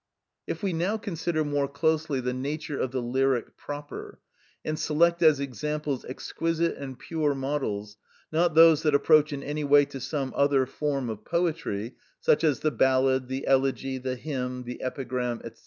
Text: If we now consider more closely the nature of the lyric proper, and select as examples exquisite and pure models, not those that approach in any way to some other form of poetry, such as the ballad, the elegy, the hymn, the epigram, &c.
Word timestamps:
If 0.47 0.63
we 0.63 0.73
now 0.73 0.97
consider 0.97 1.43
more 1.45 1.67
closely 1.67 2.19
the 2.21 2.33
nature 2.33 2.79
of 2.79 2.89
the 2.89 3.03
lyric 3.03 3.55
proper, 3.55 4.19
and 4.65 4.79
select 4.79 5.21
as 5.21 5.39
examples 5.39 6.05
exquisite 6.05 6.75
and 6.75 6.97
pure 6.97 7.35
models, 7.35 7.97
not 8.31 8.55
those 8.55 8.81
that 8.81 8.95
approach 8.95 9.31
in 9.31 9.43
any 9.43 9.63
way 9.63 9.85
to 9.85 9.99
some 9.99 10.33
other 10.35 10.65
form 10.65 11.07
of 11.07 11.23
poetry, 11.23 11.97
such 12.19 12.43
as 12.43 12.61
the 12.61 12.71
ballad, 12.71 13.27
the 13.27 13.45
elegy, 13.45 13.99
the 13.99 14.15
hymn, 14.15 14.63
the 14.63 14.81
epigram, 14.81 15.39
&c. 15.43 15.51